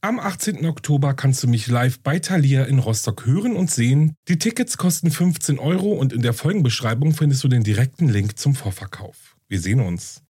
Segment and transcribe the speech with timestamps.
[0.00, 0.64] Am 18.
[0.64, 4.14] Oktober kannst du mich live bei Thalia in Rostock hören und sehen.
[4.28, 8.54] Die Tickets kosten 15 Euro und in der Folgenbeschreibung findest du den direkten Link zum
[8.54, 9.36] Vorverkauf.
[9.48, 10.22] Wir sehen uns.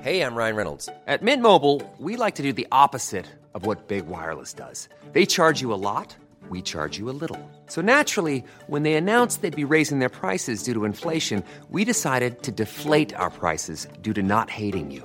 [0.00, 0.88] Hey, I'm Ryan Reynolds.
[1.06, 4.88] At Mint Mobile, we like to do the opposite of what Big Wireless does.
[5.12, 6.16] They charge you a lot,
[6.48, 7.38] we charge you a little.
[7.66, 12.42] So naturally, when they announced they'd be raising their prices due to inflation, we decided
[12.44, 15.04] to deflate our prices due to not hating you.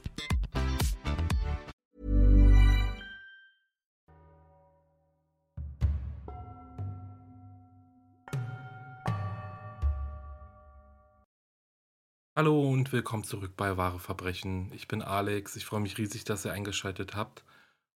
[12.41, 14.71] Hallo und willkommen zurück bei Wahre Verbrechen.
[14.73, 15.55] Ich bin Alex.
[15.55, 17.43] Ich freue mich riesig, dass ihr eingeschaltet habt.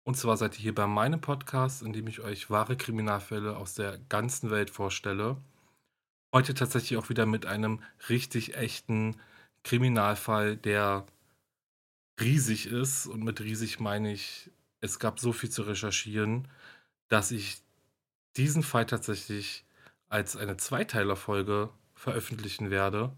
[0.02, 3.72] Und zwar seid ihr hier bei meinem Podcast, in dem ich euch wahre Kriminalfälle aus
[3.72, 5.38] der ganzen Welt vorstelle.
[6.34, 9.16] Heute tatsächlich auch wieder mit einem richtig echten
[9.62, 11.06] Kriminalfall, der
[12.20, 13.06] riesig ist.
[13.06, 14.50] Und mit riesig meine ich,
[14.82, 16.48] es gab so viel zu recherchieren,
[17.08, 17.62] dass ich
[18.36, 19.64] diesen Fall tatsächlich
[20.10, 23.10] als eine Zweiteilerfolge veröffentlichen werde.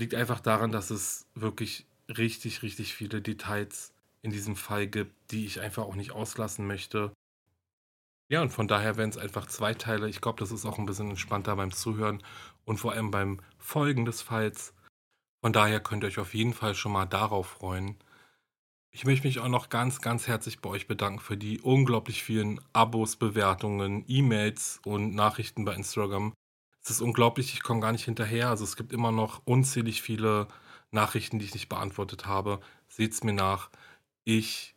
[0.00, 5.44] Liegt einfach daran, dass es wirklich richtig, richtig viele Details in diesem Fall gibt, die
[5.44, 7.12] ich einfach auch nicht auslassen möchte.
[8.30, 10.08] Ja, und von daher werden es einfach zwei Teile.
[10.08, 12.22] Ich glaube, das ist auch ein bisschen entspannter beim Zuhören
[12.64, 14.72] und vor allem beim Folgen des Falls.
[15.42, 17.96] Von daher könnt ihr euch auf jeden Fall schon mal darauf freuen.
[18.92, 22.58] Ich möchte mich auch noch ganz, ganz herzlich bei euch bedanken für die unglaublich vielen
[22.72, 26.32] Abos, Bewertungen, E-Mails und Nachrichten bei Instagram.
[26.82, 28.48] Es ist unglaublich, ich komme gar nicht hinterher.
[28.48, 30.48] Also es gibt immer noch unzählig viele
[30.90, 32.60] Nachrichten, die ich nicht beantwortet habe.
[32.88, 33.70] Seht es mir nach.
[34.24, 34.74] Ich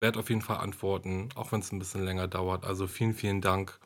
[0.00, 2.64] werde auf jeden Fall antworten, auch wenn es ein bisschen länger dauert.
[2.64, 3.78] Also vielen, vielen Dank.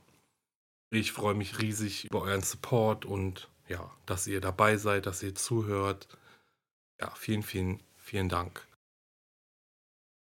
[0.90, 5.34] Ich freue mich riesig über euren Support und ja, dass ihr dabei seid, dass ihr
[5.34, 6.08] zuhört.
[7.00, 8.66] Ja, vielen, vielen, vielen Dank.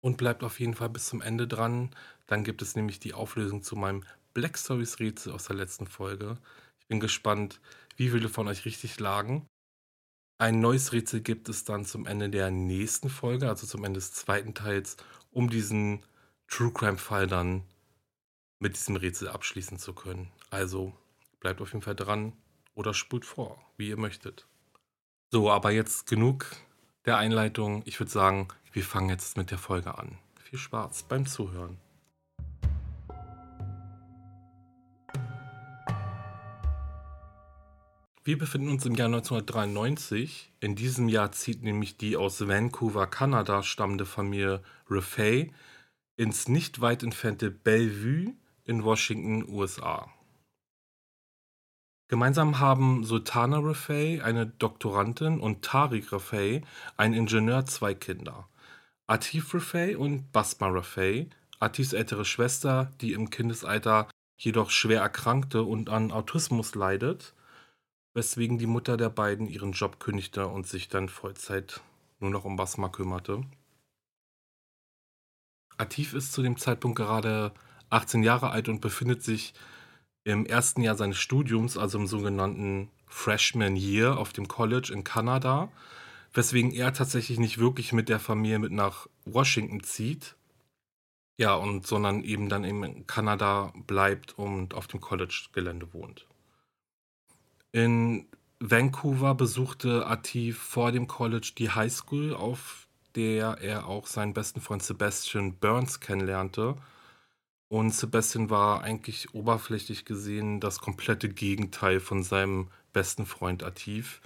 [0.01, 1.94] Und bleibt auf jeden Fall bis zum Ende dran.
[2.28, 6.38] Dann gibt es nämlich die Auflösung zu meinem Black Stories Rätsel aus der letzten Folge.
[6.83, 7.61] Ich bin gespannt,
[7.95, 9.47] wie viele von euch richtig lagen.
[10.38, 14.11] Ein neues Rätsel gibt es dann zum Ende der nächsten Folge, also zum Ende des
[14.11, 14.97] zweiten Teils,
[15.31, 16.05] um diesen
[16.47, 17.63] True Crime Fall dann
[18.59, 20.31] mit diesem Rätsel abschließen zu können.
[20.49, 20.94] Also
[21.39, 22.33] bleibt auf jeden Fall dran
[22.75, 24.47] oder spult vor, wie ihr möchtet.
[25.31, 26.45] So, aber jetzt genug
[27.05, 27.83] der Einleitung.
[27.85, 30.17] Ich würde sagen, wir fangen jetzt mit der Folge an.
[30.44, 31.77] Viel Spaß beim Zuhören.
[38.25, 40.53] Wir befinden uns im Jahr 1993.
[40.61, 45.51] In diesem Jahr zieht nämlich die aus Vancouver, Kanada stammende Familie Raffay
[46.16, 48.33] ins nicht weit entfernte Bellevue
[48.63, 50.09] in Washington, USA.
[52.07, 56.62] Gemeinsam haben Sultana Raffay, eine Doktorandin, und Tariq Raffay,
[56.95, 58.47] ein Ingenieur, zwei Kinder.
[59.06, 61.29] Atif Raffay und Basma Raffay,
[61.59, 64.07] Atifs ältere Schwester, die im Kindesalter
[64.38, 67.33] jedoch schwer erkrankte und an Autismus leidet,
[68.13, 71.81] weswegen die Mutter der beiden ihren Job kündigte und sich dann Vollzeit
[72.19, 73.44] nur noch um Basma kümmerte.
[75.78, 77.51] Atif ist zu dem Zeitpunkt gerade
[77.90, 79.53] 18 Jahre alt und befindet sich
[80.24, 85.72] im ersten Jahr seines Studiums, also im sogenannten Freshman Year auf dem College in Kanada,
[86.34, 90.35] weswegen er tatsächlich nicht wirklich mit der Familie mit nach Washington zieht.
[91.38, 96.27] Ja, und sondern eben dann in Kanada bleibt und auf dem College-Gelände wohnt.
[97.74, 98.28] In
[98.60, 104.62] Vancouver besuchte Atif vor dem College die High School, auf der er auch seinen besten
[104.62, 106.75] Freund Sebastian Burns kennenlernte.
[107.70, 114.22] Und Sebastian war eigentlich oberflächlich gesehen das komplette Gegenteil von seinem besten Freund Atif.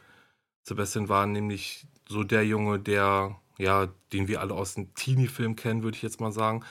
[0.64, 5.84] Sebastian war nämlich so der Junge, der, ja, den wir alle aus dem Teenie-Film kennen,
[5.84, 6.66] würde ich jetzt mal sagen.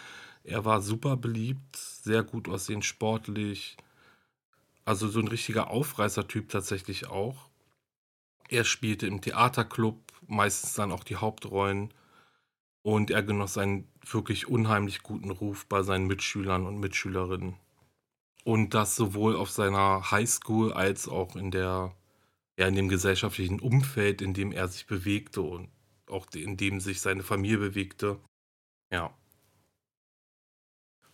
[0.44, 3.78] Er war super beliebt, sehr gut aussehend, sportlich,
[4.86, 7.50] also so ein richtiger Aufreißertyp tatsächlich auch.
[8.48, 11.92] Er spielte im Theaterclub meistens dann auch die Hauptrollen.
[12.82, 17.56] und er genoss einen wirklich unheimlich guten Ruf bei seinen Mitschülern und Mitschülerinnen.
[18.44, 21.94] Und das sowohl auf seiner Highschool als auch in der
[22.58, 25.68] ja, in dem gesellschaftlichen Umfeld, in dem er sich bewegte und
[26.08, 28.18] auch in dem sich seine Familie bewegte.
[28.92, 29.12] Ja.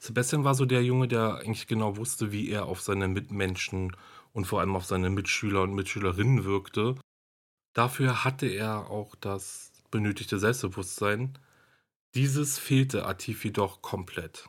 [0.02, 3.96] Sebastian war so der Junge, der eigentlich genau wusste, wie er auf seine Mitmenschen
[4.32, 6.96] und vor allem auf seine Mitschüler und Mitschülerinnen wirkte.
[7.72, 11.38] Dafür hatte er auch das benötigte Selbstbewusstsein.
[12.16, 14.49] Dieses fehlte Atif jedoch komplett.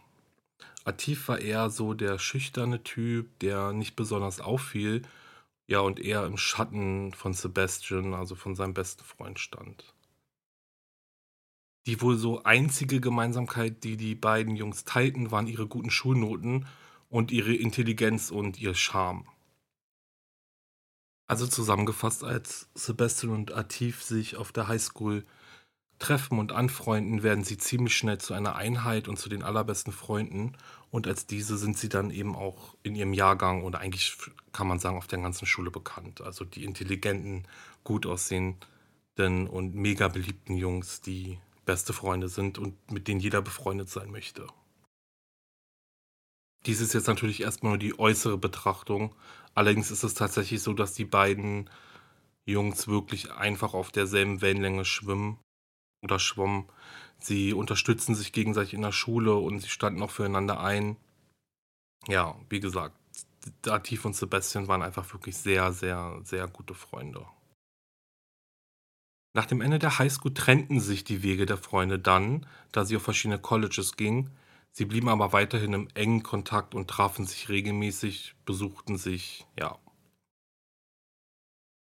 [0.85, 5.03] Atif war eher so der schüchterne Typ, der nicht besonders auffiel,
[5.67, 9.93] ja, und eher im Schatten von Sebastian, also von seinem besten Freund stand.
[11.85, 16.65] Die wohl so einzige Gemeinsamkeit, die die beiden Jungs teilten, waren ihre guten Schulnoten
[17.09, 19.25] und ihre Intelligenz und ihr Charme.
[21.27, 25.25] Also zusammengefasst, als Sebastian und Atif sich auf der Highschool
[25.99, 30.53] treffen und anfreunden, werden sie ziemlich schnell zu einer Einheit und zu den allerbesten Freunden.
[30.91, 34.17] Und als diese sind sie dann eben auch in ihrem Jahrgang oder eigentlich
[34.51, 36.21] kann man sagen auf der ganzen Schule bekannt.
[36.21, 37.47] Also die intelligenten,
[37.83, 43.89] gut aussehenden und mega beliebten Jungs, die beste Freunde sind und mit denen jeder befreundet
[43.89, 44.47] sein möchte.
[46.65, 49.15] Dies ist jetzt natürlich erstmal nur die äußere Betrachtung.
[49.53, 51.69] Allerdings ist es tatsächlich so, dass die beiden
[52.45, 55.39] Jungs wirklich einfach auf derselben Wellenlänge schwimmen
[56.01, 56.69] oder schwommen.
[57.19, 60.97] Sie unterstützen sich gegenseitig in der Schule und sie standen auch füreinander ein.
[62.07, 62.97] Ja, wie gesagt,
[63.61, 67.25] Dativ und Sebastian waren einfach wirklich sehr, sehr, sehr gute Freunde.
[69.35, 73.03] Nach dem Ende der Highschool trennten sich die Wege der Freunde dann, da sie auf
[73.03, 74.29] verschiedene Colleges gingen.
[74.71, 79.77] Sie blieben aber weiterhin im engen Kontakt und trafen sich regelmäßig, besuchten sich, ja.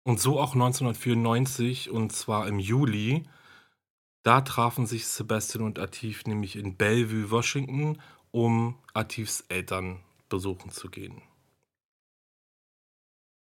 [0.03, 3.23] Und so auch 1994, und zwar im Juli,
[4.23, 8.01] da trafen sich Sebastian und Atif nämlich in Bellevue, Washington,
[8.31, 9.99] um Atifs Eltern
[10.29, 11.21] besuchen zu gehen.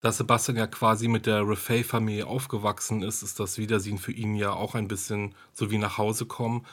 [0.01, 4.51] Da Sebastian ja quasi mit der Refay-Familie aufgewachsen ist, ist das Wiedersehen für ihn ja
[4.51, 6.65] auch ein bisschen so wie nach Hause kommen.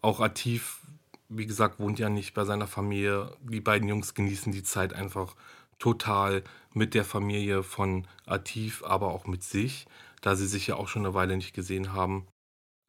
[0.00, 0.80] Auch Atif,
[1.28, 3.36] wie gesagt, wohnt ja nicht bei seiner Familie.
[3.42, 5.36] Die beiden Jungs genießen die Zeit einfach
[5.78, 6.42] total
[6.72, 9.86] mit der Familie von Atif, aber auch mit sich,
[10.20, 12.26] da sie sich ja auch schon eine Weile nicht gesehen haben.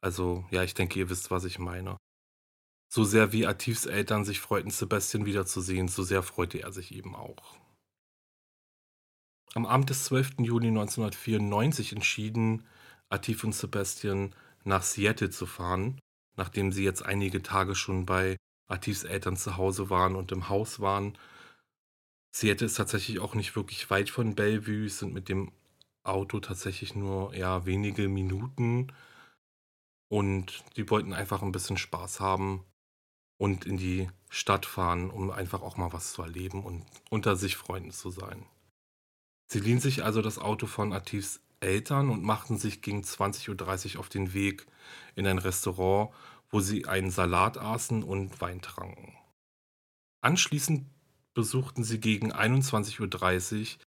[0.00, 1.96] Also, ja, ich denke, ihr wisst, was ich meine.
[2.92, 7.14] So sehr wie Atifs Eltern sich freuten, Sebastian wiederzusehen, so sehr freute er sich eben
[7.14, 7.56] auch.
[9.56, 10.40] Am Abend des 12.
[10.40, 12.66] Juni 1994 entschieden
[13.08, 15.98] Atif und Sebastian nach Seattle zu fahren,
[16.36, 18.36] nachdem sie jetzt einige Tage schon bei
[18.68, 21.16] Atifs Eltern zu Hause waren und im Haus waren.
[22.34, 25.52] Seattle ist tatsächlich auch nicht wirklich weit von Bellevue, sind mit dem
[26.02, 28.92] Auto tatsächlich nur ja, wenige Minuten.
[30.08, 32.62] Und die wollten einfach ein bisschen Spaß haben
[33.38, 37.56] und in die Stadt fahren, um einfach auch mal was zu erleben und unter sich
[37.56, 38.44] Freunden zu sein.
[39.48, 44.00] Sie liehen sich also das Auto von Atifs Eltern und machten sich gegen 20:30 Uhr
[44.00, 44.66] auf den Weg
[45.14, 46.14] in ein Restaurant,
[46.50, 49.16] wo sie einen Salat aßen und Wein tranken.
[50.20, 50.86] Anschließend
[51.34, 53.82] besuchten sie gegen 21:30 Uhr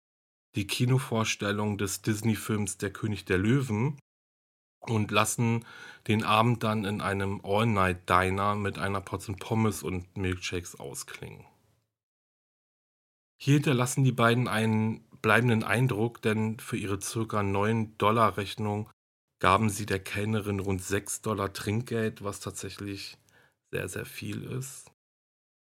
[0.56, 3.98] die Kinovorstellung des Disney-Films Der König der Löwen
[4.80, 5.64] und lassen
[6.06, 11.44] den Abend dann in einem All-Night-Diner mit einer Portion Pommes und Milkshakes ausklingen.
[13.38, 17.40] Hier hinterlassen die beiden einen bleibenden Eindruck, denn für ihre ca.
[17.40, 18.90] 9-Dollar-Rechnung
[19.38, 23.18] gaben sie der Kellnerin rund 6 Dollar Trinkgeld, was tatsächlich
[23.72, 24.90] sehr, sehr viel ist.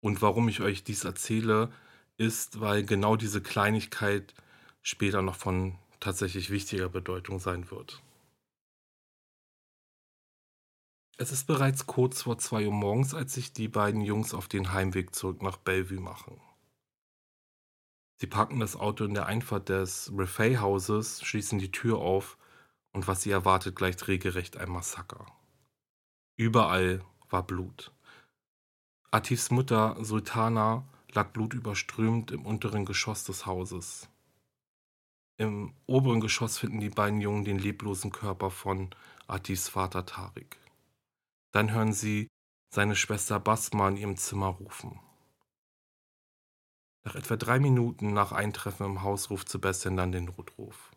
[0.02, 1.72] Und warum ich euch dies erzähle,
[2.18, 4.34] ist, weil genau diese Kleinigkeit
[4.82, 8.02] später noch von tatsächlich wichtiger Bedeutung sein wird.
[11.16, 14.72] Es ist bereits kurz vor 2 Uhr morgens, als sich die beiden Jungs auf den
[14.72, 16.40] Heimweg zurück nach Bellevue machen.
[18.24, 22.38] Sie parken das Auto in der Einfahrt des Refay-Hauses, schließen die Tür auf
[22.92, 25.26] und was sie erwartet, gleicht regelrecht ein Massaker.
[26.38, 27.92] Überall war Blut.
[29.10, 34.08] Atifs Mutter Sultana lag blutüberströmt im unteren Geschoss des Hauses.
[35.36, 38.88] Im oberen Geschoss finden die beiden Jungen den leblosen Körper von
[39.26, 40.56] Atifs Vater Tarik.
[41.52, 42.28] Dann hören sie
[42.70, 44.98] seine Schwester Basma in ihrem Zimmer rufen.
[47.04, 50.90] Nach etwa drei Minuten nach Eintreffen im Haus ruft Sebastian dann den Notruf.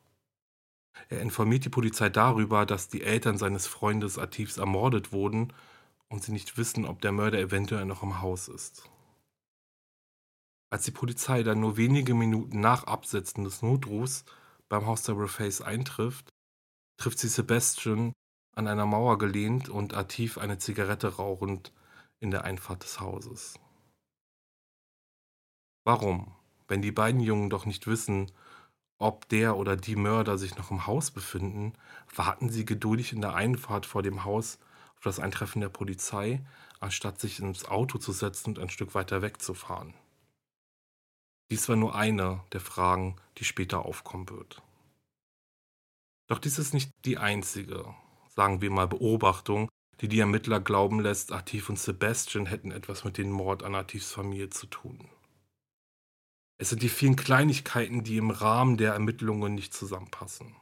[1.09, 5.53] Er informiert die Polizei darüber, dass die Eltern seines Freundes Atifs ermordet wurden
[6.09, 8.89] und sie nicht wissen, ob der Mörder eventuell noch im Haus ist.
[10.69, 14.25] Als die Polizei dann nur wenige Minuten nach Absetzen des Notrufs
[14.69, 16.29] beim Haus der Reface eintrifft,
[16.97, 18.13] trifft sie Sebastian
[18.55, 21.71] an einer Mauer gelehnt und Atif eine Zigarette rauchend
[22.19, 23.59] in der Einfahrt des Hauses.
[25.87, 26.35] Warum,
[26.67, 28.29] wenn die beiden Jungen doch nicht wissen,
[28.97, 31.71] ob der oder die Mörder sich noch im Haus befinden,
[32.13, 34.59] warten sie geduldig in der Einfahrt vor dem Haus
[34.97, 36.45] auf das Eintreffen der Polizei,
[36.81, 39.93] anstatt sich ins Auto zu setzen und ein Stück weiter wegzufahren.
[41.51, 44.61] Dies war nur eine der Fragen, die später aufkommen wird.
[46.27, 47.95] Doch dies ist nicht die einzige,
[48.35, 49.69] sagen wir mal, Beobachtung,
[50.01, 54.11] die die Ermittler glauben lässt, Atif und Sebastian hätten etwas mit dem Mord an Atifs
[54.11, 55.09] Familie zu tun.
[56.57, 60.55] Es sind die vielen Kleinigkeiten, die im Rahmen der Ermittlungen nicht zusammenpassen.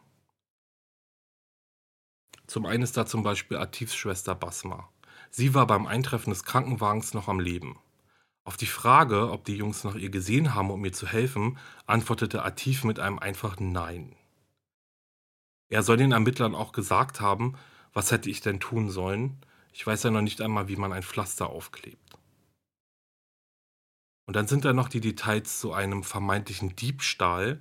[2.48, 4.90] Zum einen ist da zum Beispiel Atifs Schwester Basma.
[5.32, 7.80] Sie war beim Eintreffen des Krankenwagens noch am Leben.
[8.44, 12.44] Auf die Frage, ob die Jungs nach ihr gesehen haben, um ihr zu helfen, antwortete
[12.44, 14.16] Atif mit einem einfachen Nein.
[15.70, 17.58] Er soll den Ermittlern auch gesagt haben,
[17.92, 19.40] was hätte ich denn tun sollen?
[19.74, 22.05] Ich weiß ja noch nicht einmal, wie man ein Pflaster aufklebt.
[24.26, 27.60] Und dann sind da noch die Details zu einem vermeintlichen Diebstahl,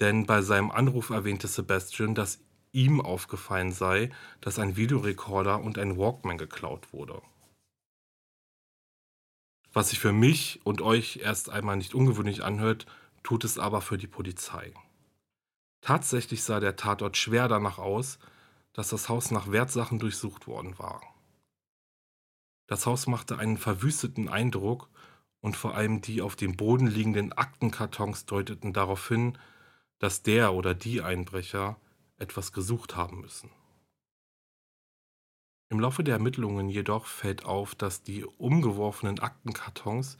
[0.00, 2.40] denn bei seinem Anruf erwähnte Sebastian, dass
[2.72, 4.10] ihm aufgefallen sei,
[4.40, 7.20] dass ein Videorekorder und ein Walkman geklaut wurde.
[9.72, 12.86] Was sich für mich und euch erst einmal nicht ungewöhnlich anhört,
[13.22, 14.72] tut es aber für die Polizei.
[15.80, 18.18] Tatsächlich sah der Tatort schwer danach aus,
[18.72, 21.00] dass das Haus nach Wertsachen durchsucht worden war.
[22.66, 24.88] Das Haus machte einen verwüsteten Eindruck
[25.40, 29.38] und vor allem die auf dem Boden liegenden Aktenkartons deuteten darauf hin,
[29.98, 31.78] dass der oder die Einbrecher
[32.16, 33.50] etwas gesucht haben müssen.
[35.70, 40.18] Im Laufe der Ermittlungen jedoch fällt auf, dass die umgeworfenen Aktenkartons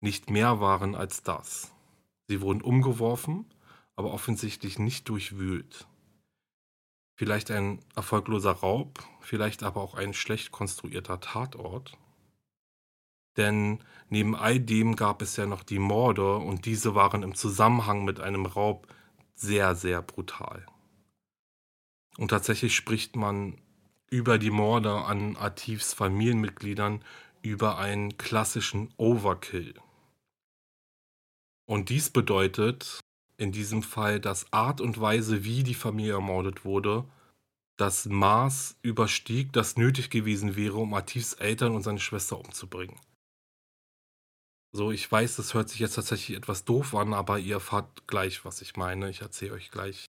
[0.00, 1.72] nicht mehr waren als das.
[2.26, 3.46] Sie wurden umgeworfen,
[3.96, 5.86] aber offensichtlich nicht durchwühlt.
[7.18, 11.96] Vielleicht ein erfolgloser Raub, vielleicht aber auch ein schlecht konstruierter Tatort.
[13.36, 18.04] Denn neben all dem gab es ja noch die Morde und diese waren im Zusammenhang
[18.04, 18.86] mit einem Raub
[19.34, 20.64] sehr, sehr brutal.
[22.16, 23.58] Und tatsächlich spricht man
[24.08, 27.02] über die Morde an Atifs Familienmitgliedern
[27.42, 29.74] über einen klassischen Overkill.
[31.66, 33.00] Und dies bedeutet
[33.36, 37.04] in diesem Fall, dass Art und Weise, wie die Familie ermordet wurde,
[37.76, 42.96] das Maß überstieg, das nötig gewesen wäre, um Atifs Eltern und seine Schwester umzubringen.
[44.76, 48.44] So, ich weiß, das hört sich jetzt tatsächlich etwas doof an, aber ihr erfahrt gleich,
[48.44, 49.08] was ich meine.
[49.08, 50.04] Ich erzähle euch gleich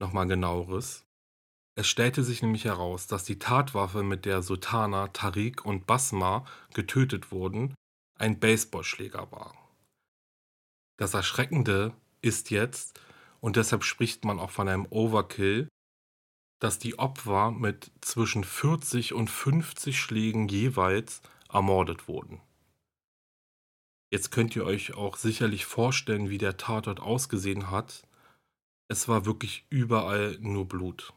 [0.00, 1.04] nochmal genaueres.
[1.76, 6.44] Es stellte sich nämlich heraus, dass die Tatwaffe, mit der Sultana, Tariq und Basma
[6.74, 7.72] getötet wurden,
[8.18, 9.54] ein Baseballschläger war.
[10.96, 13.00] Das Erschreckende ist jetzt,
[13.38, 15.68] und deshalb spricht man auch von einem Overkill,
[16.60, 22.40] dass die Opfer mit zwischen 40 und 50 Schlägen jeweils ermordet wurden.
[24.10, 28.06] Jetzt könnt ihr euch auch sicherlich vorstellen, wie der Tatort ausgesehen hat.
[28.88, 31.12] Es war wirklich überall nur Blut.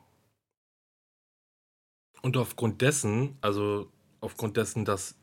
[2.21, 5.15] Und aufgrund dessen, also aufgrund dessen, dass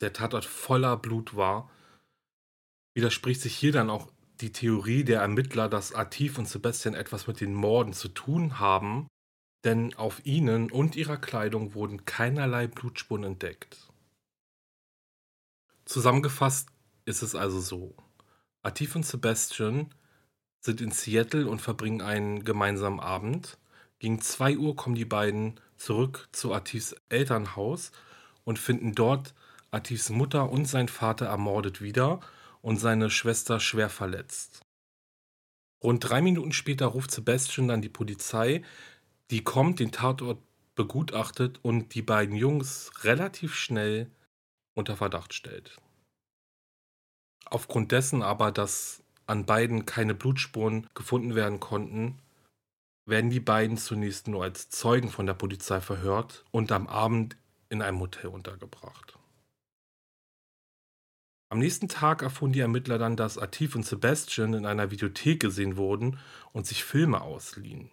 [0.00, 1.70] der Tatort voller Blut war,
[2.94, 7.40] widerspricht sich hier dann auch die Theorie der Ermittler, dass Atif und Sebastian etwas mit
[7.40, 9.06] den Morden zu tun haben,
[9.64, 13.90] denn auf ihnen und ihrer Kleidung wurden keinerlei Blutspuren entdeckt.
[15.84, 16.68] Zusammengefasst
[17.04, 17.94] ist es also so.
[18.62, 19.94] Atif und Sebastian
[20.60, 23.58] sind in Seattle und verbringen einen gemeinsamen Abend.
[23.98, 27.92] Gegen 2 Uhr kommen die beiden zurück zu Atifs Elternhaus
[28.44, 29.34] und finden dort
[29.70, 32.20] Atifs Mutter und sein Vater ermordet wieder
[32.60, 34.60] und seine Schwester schwer verletzt.
[35.82, 38.62] Rund drei Minuten später ruft Sebastian dann die Polizei,
[39.30, 40.38] die kommt, den Tatort
[40.74, 44.10] begutachtet und die beiden Jungs relativ schnell
[44.74, 45.80] unter Verdacht stellt.
[47.46, 52.18] Aufgrund dessen aber, dass an beiden keine Blutspuren gefunden werden konnten,
[53.06, 57.36] werden die beiden zunächst nur als Zeugen von der Polizei verhört und am Abend
[57.68, 59.18] in einem Hotel untergebracht.
[61.52, 65.76] Am nächsten Tag erfuhren die Ermittler dann, dass Atif und Sebastian in einer Videothek gesehen
[65.76, 66.18] wurden
[66.52, 67.90] und sich Filme ausliehen.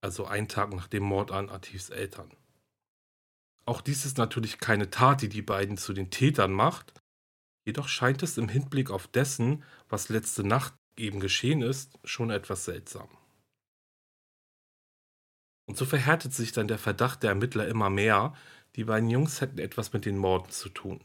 [0.00, 2.30] Also einen Tag nach dem Mord an Atifs Eltern.
[3.66, 6.94] Auch dies ist natürlich keine Tat, die die beiden zu den Tätern macht,
[7.64, 12.64] Jedoch scheint es im Hinblick auf dessen, was letzte Nacht eben geschehen ist, schon etwas
[12.64, 13.08] seltsam.
[15.66, 18.34] Und so verhärtet sich dann der Verdacht der Ermittler immer mehr,
[18.76, 21.00] die beiden Jungs hätten etwas mit den Morden zu tun.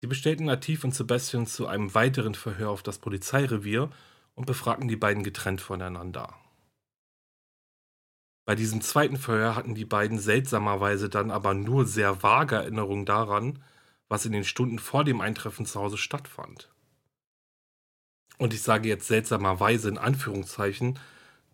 [0.00, 3.90] Sie bestellten Nativ und Sebastian zu einem weiteren Verhör auf das Polizeirevier
[4.34, 6.34] und befragten die beiden getrennt voneinander.
[8.44, 13.62] Bei diesem zweiten Verhör hatten die beiden seltsamerweise dann aber nur sehr vage Erinnerungen daran,
[14.12, 16.68] was in den Stunden vor dem Eintreffen zu Hause stattfand.
[18.36, 20.98] Und ich sage jetzt seltsamerweise in Anführungszeichen,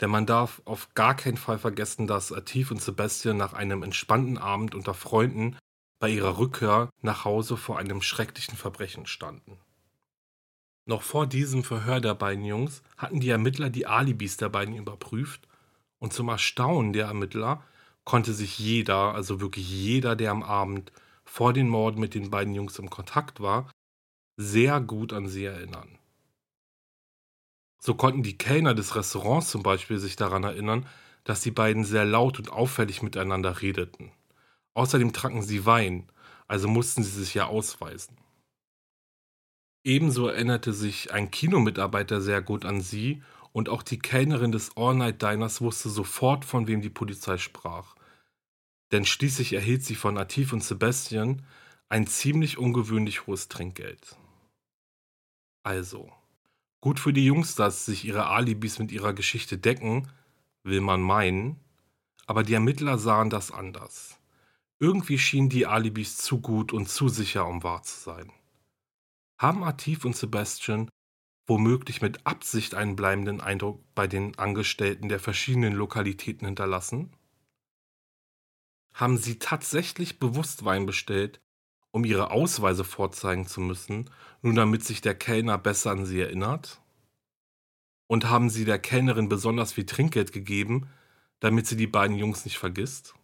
[0.00, 4.38] denn man darf auf gar keinen Fall vergessen, dass Atif und Sebastian nach einem entspannten
[4.38, 5.56] Abend unter Freunden
[6.00, 9.60] bei ihrer Rückkehr nach Hause vor einem schrecklichen Verbrechen standen.
[10.84, 15.46] Noch vor diesem Verhör der beiden Jungs hatten die Ermittler die Alibis der beiden überprüft
[16.00, 17.62] und zum Erstaunen der Ermittler
[18.02, 20.90] konnte sich jeder, also wirklich jeder, der am Abend
[21.28, 23.70] vor den Morden mit den beiden Jungs im Kontakt war,
[24.36, 25.98] sehr gut an sie erinnern.
[27.80, 30.86] So konnten die Kellner des Restaurants zum Beispiel sich daran erinnern,
[31.24, 34.10] dass die beiden sehr laut und auffällig miteinander redeten.
[34.74, 36.10] Außerdem tranken sie Wein,
[36.48, 38.16] also mussten sie sich ja ausweisen.
[39.84, 45.22] Ebenso erinnerte sich ein Kinomitarbeiter sehr gut an sie und auch die Kellnerin des All-Night
[45.22, 47.94] Diners wusste sofort, von wem die Polizei sprach.
[48.92, 51.44] Denn schließlich erhielt sie von Atif und Sebastian
[51.88, 54.16] ein ziemlich ungewöhnlich hohes Trinkgeld.
[55.62, 56.12] Also,
[56.80, 60.08] Gut für die Jungs, dass sich ihre Alibis mit ihrer Geschichte decken,
[60.62, 61.58] will man meinen,
[62.26, 64.20] aber die Ermittler sahen das anders.
[64.78, 68.30] Irgendwie schienen die Alibis zu gut und zu sicher, um wahr zu sein.
[69.38, 70.88] Haben Atif und Sebastian
[71.48, 77.12] womöglich mit Absicht einen bleibenden Eindruck bei den Angestellten der verschiedenen Lokalitäten hinterlassen?
[78.98, 81.40] Haben sie tatsächlich bewusst Wein bestellt,
[81.92, 84.10] um ihre Ausweise vorzeigen zu müssen,
[84.42, 86.80] nur damit sich der Kellner besser an sie erinnert?
[88.08, 90.90] Und haben sie der Kellnerin besonders viel Trinkgeld gegeben,
[91.38, 93.14] damit sie die beiden Jungs nicht vergisst?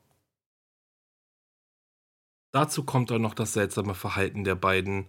[2.52, 5.08] Dazu kommt dann noch das seltsame Verhalten der beiden,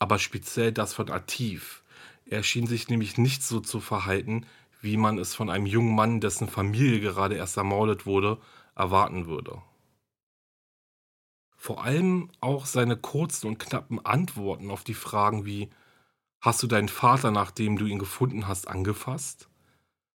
[0.00, 1.84] aber speziell das von Atif.
[2.26, 4.44] Er schien sich nämlich nicht so zu verhalten,
[4.80, 8.40] wie man es von einem jungen Mann, dessen Familie gerade erst ermordet wurde,
[8.74, 9.62] erwarten würde.
[11.62, 15.68] Vor allem auch seine kurzen und knappen Antworten auf die Fragen wie
[16.40, 19.50] Hast du deinen Vater, nachdem du ihn gefunden hast, angefasst?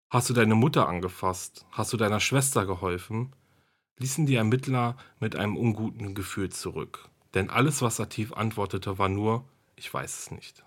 [0.10, 1.67] Hast du deine Mutter angefasst?
[1.69, 3.36] Hast du deiner Schwester geholfen?
[3.99, 7.10] ließen die Ermittler mit einem unguten Gefühl zurück.
[7.36, 10.65] Denn alles, was Atif antwortete, war nur, ich weiß es nicht.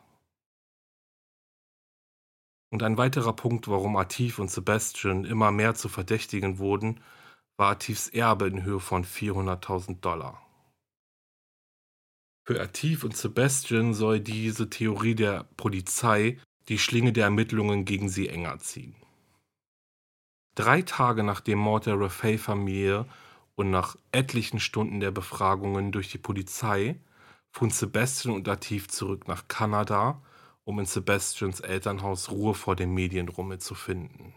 [2.70, 7.00] Und ein weiterer Punkt, warum Atif und Sebastian immer mehr zu Verdächtigen wurden,
[7.56, 10.47] war Atifs Erbe in Höhe von 400.000 Dollar.
[12.48, 18.26] Für Atif und Sebastian soll diese Theorie der Polizei die Schlinge der Ermittlungen gegen sie
[18.30, 18.96] enger ziehen.
[20.54, 23.04] Drei Tage nach dem Mord der Raffaele-Familie
[23.54, 26.98] und nach etlichen Stunden der Befragungen durch die Polizei
[27.50, 30.22] fuhren Sebastian und Atif zurück nach Kanada,
[30.64, 34.32] um in Sebastians Elternhaus Ruhe vor dem Medienrummel zu finden.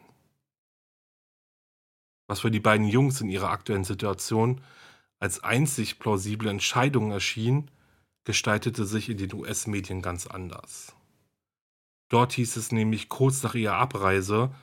[2.28, 4.60] Was für die beiden Jungs in ihrer aktuellen Situation
[5.18, 7.72] als einzig plausible Entscheidung erschien,
[8.24, 10.96] gestaltete sich in den US-Medien ganz anders.
[12.10, 14.54] Dort hieß es nämlich kurz nach ihrer Abreise,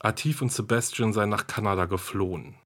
[0.00, 2.56] Atif und Sebastian seien nach Kanada geflohen.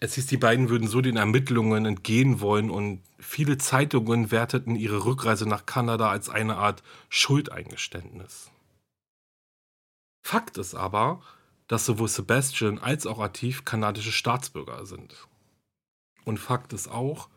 [0.00, 5.04] Es hieß, die beiden würden so den Ermittlungen entgehen wollen und viele Zeitungen werteten ihre
[5.04, 8.50] Rückreise nach Kanada als eine Art Schuldeingeständnis.
[10.22, 11.22] Fakt ist aber,
[11.68, 15.26] dass sowohl Sebastian als auch Atif kanadische Staatsbürger sind.
[16.24, 17.28] Und Fakt ist auch,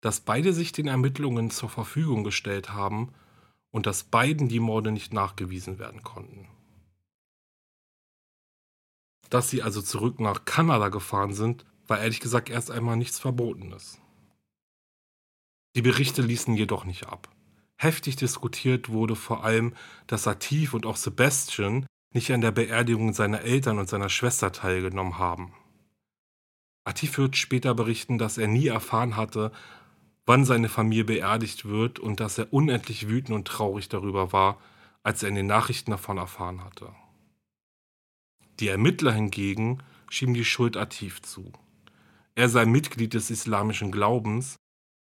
[0.00, 3.12] dass beide sich den Ermittlungen zur Verfügung gestellt haben
[3.70, 6.48] und dass beiden die Morde nicht nachgewiesen werden konnten.
[9.30, 14.00] Dass sie also zurück nach Kanada gefahren sind, war ehrlich gesagt erst einmal nichts Verbotenes.
[15.74, 17.28] Die Berichte ließen jedoch nicht ab.
[17.76, 19.74] Heftig diskutiert wurde vor allem,
[20.06, 25.18] dass Atif und auch Sebastian nicht an der Beerdigung seiner Eltern und seiner Schwester teilgenommen
[25.18, 25.52] haben.
[26.88, 29.52] Atif wird später berichten, dass er nie erfahren hatte,
[30.24, 34.58] wann seine Familie beerdigt wird und dass er unendlich wütend und traurig darüber war,
[35.02, 36.94] als er in den Nachrichten davon erfahren hatte.
[38.58, 41.52] Die Ermittler hingegen schieben die Schuld Atif zu.
[42.34, 44.56] Er sei Mitglied des islamischen Glaubens,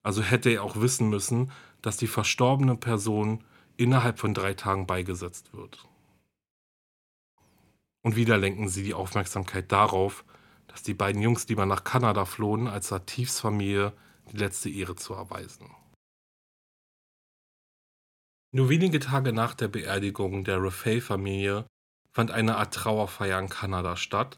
[0.04, 1.52] also hätte er auch wissen müssen,
[1.84, 3.44] dass die verstorbene Person
[3.78, 5.86] innerhalb von drei Tagen beigesetzt wird.
[8.02, 10.24] Und wieder lenken sie die Aufmerksamkeit darauf,
[10.76, 13.94] dass die beiden Jungs lieber nach Kanada flohen, als Atifs Familie
[14.30, 15.70] die letzte Ehre zu erweisen.
[18.52, 21.66] Nur wenige Tage nach der Beerdigung der Raffaele-Familie
[22.12, 24.38] fand eine Art Trauerfeier in Kanada statt,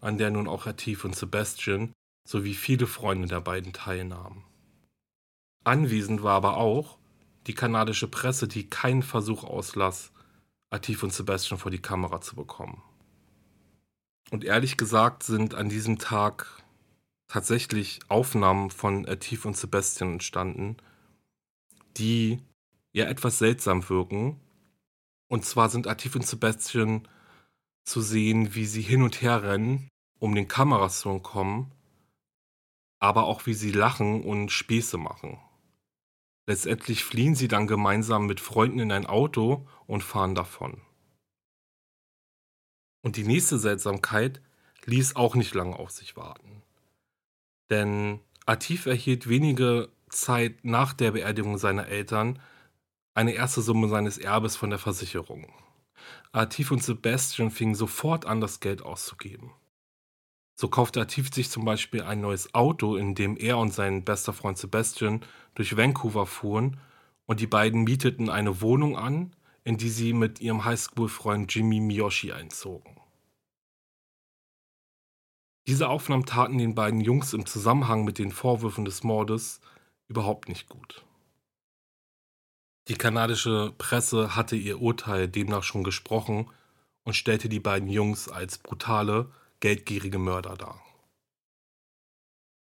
[0.00, 1.92] an der nun auch Atif und Sebastian
[2.26, 4.42] sowie viele Freunde der beiden teilnahmen.
[5.64, 6.96] Anwesend war aber auch
[7.46, 10.12] die kanadische Presse, die keinen Versuch auslass,
[10.70, 12.82] Atif und Sebastian vor die Kamera zu bekommen.
[14.30, 16.62] Und ehrlich gesagt sind an diesem Tag
[17.28, 20.76] tatsächlich Aufnahmen von Atif und Sebastian entstanden,
[21.96, 22.40] die
[22.92, 24.40] ja etwas seltsam wirken.
[25.28, 27.08] Und zwar sind Atif und Sebastian
[27.84, 31.72] zu sehen, wie sie hin und her rennen, um den Kameras zu entkommen,
[33.00, 35.38] aber auch wie sie lachen und Späße machen.
[36.46, 40.80] Letztendlich fliehen sie dann gemeinsam mit Freunden in ein Auto und fahren davon.
[43.04, 44.40] Und die nächste Seltsamkeit
[44.86, 46.62] ließ auch nicht lange auf sich warten.
[47.68, 52.40] Denn Atif erhielt wenige Zeit nach der Beerdigung seiner Eltern
[53.12, 55.52] eine erste Summe seines Erbes von der Versicherung.
[56.32, 59.50] Atif und Sebastian fingen sofort an, das Geld auszugeben.
[60.56, 64.32] So kaufte Atif sich zum Beispiel ein neues Auto, in dem er und sein bester
[64.32, 65.20] Freund Sebastian
[65.54, 66.80] durch Vancouver fuhren
[67.26, 72.32] und die beiden mieteten eine Wohnung an, in die sie mit ihrem Highschool-Freund Jimmy Miyoshi
[72.32, 73.00] einzogen.
[75.66, 79.60] Diese Aufnahmen taten den beiden Jungs im Zusammenhang mit den Vorwürfen des Mordes
[80.08, 81.04] überhaupt nicht gut.
[82.88, 86.50] Die kanadische Presse hatte ihr Urteil demnach schon gesprochen
[87.04, 90.82] und stellte die beiden Jungs als brutale, geldgierige Mörder dar.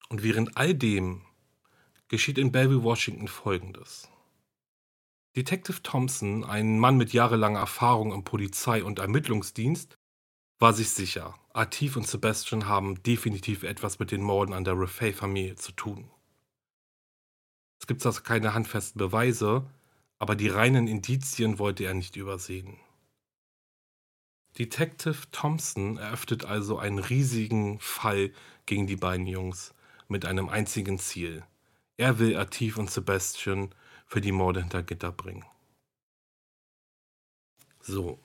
[0.09, 1.23] Und während all dem
[2.09, 4.07] geschieht in Bellevue, Washington Folgendes.
[5.35, 9.97] Detective Thompson, ein Mann mit jahrelanger Erfahrung im Polizei- und Ermittlungsdienst,
[10.59, 15.55] war sich sicher, Atif und Sebastian haben definitiv etwas mit den Morden an der Refay-Familie
[15.55, 16.09] zu tun.
[17.79, 19.65] Es gibt zwar keine handfesten Beweise,
[20.19, 22.77] aber die reinen Indizien wollte er nicht übersehen.
[24.57, 28.31] Detective Thompson eröffnet also einen riesigen Fall
[28.67, 29.73] gegen die beiden Jungs
[30.07, 31.43] mit einem einzigen Ziel.
[31.97, 33.73] Er will Atif und Sebastian
[34.13, 35.43] für die Morde hinter Gitter bringen.
[37.79, 38.19] So.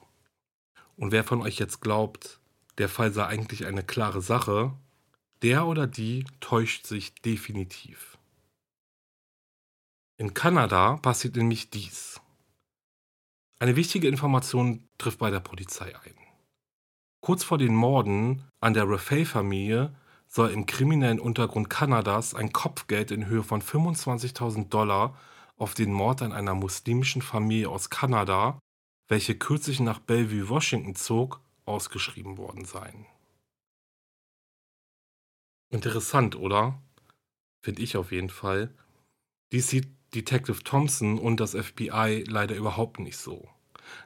[0.96, 2.40] Und wer von euch jetzt glaubt,
[2.76, 4.74] der Fall sei eigentlich eine klare Sache,
[5.40, 8.18] der oder die täuscht sich definitiv.
[10.18, 12.20] In Kanada passiert nämlich dies.
[13.58, 16.18] Eine wichtige Information trifft bei der Polizei ein.
[17.22, 19.96] Kurz vor den Morden an der Raffaele-Familie
[20.26, 25.18] soll im kriminellen Untergrund Kanadas ein Kopfgeld in Höhe von 25.000 Dollar
[25.58, 28.58] auf den Mord an einer muslimischen Familie aus Kanada,
[29.08, 33.06] welche kürzlich nach Bellevue, Washington zog, ausgeschrieben worden sein.
[35.70, 36.80] Interessant, oder?
[37.62, 38.74] Finde ich auf jeden Fall.
[39.52, 43.48] Dies sieht Detective Thompson und das FBI leider überhaupt nicht so.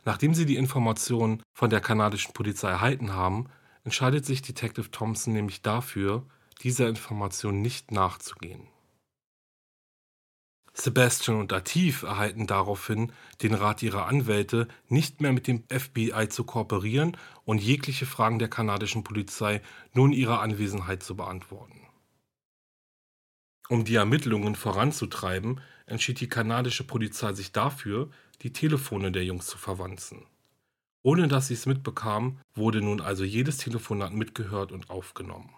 [0.05, 3.49] Nachdem sie die Informationen von der kanadischen Polizei erhalten haben,
[3.85, 6.27] entscheidet sich Detective Thompson nämlich dafür,
[6.63, 8.72] dieser Information nicht nachzugehen.
[10.75, 16.45] Sebastian und Atif erhalten daraufhin den Rat ihrer Anwälte, nicht mehr mit dem FBI zu
[16.45, 19.61] kooperieren und jegliche Fragen der kanadischen Polizei
[19.93, 21.81] nur in ihrer Anwesenheit zu beantworten.
[23.69, 28.11] Um die Ermittlungen voranzutreiben, entschied die kanadische Polizei sich dafür,
[28.43, 30.27] die Telefone der Jungs zu verwanzen.
[31.03, 35.51] Ohne dass sie es mitbekamen, wurde nun also jedes Telefonat mitgehört und aufgenommen.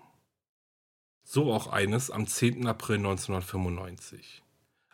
[1.23, 2.67] So auch eines am 10.
[2.67, 4.44] April 1995.